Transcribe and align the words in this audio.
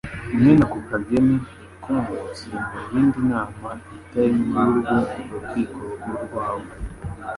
mwene 0.37 0.63
ako 0.67 0.77
kageni 0.89 1.35
yakomotse 1.65 2.47
mu 2.67 2.77
yindi 2.91 3.19
nama 3.31 3.69
itari 3.97 4.37
iy’urwo 4.43 4.93
Rukiko 5.37 5.77
Rukuru 5.89 6.17
rwabo. 6.25 6.69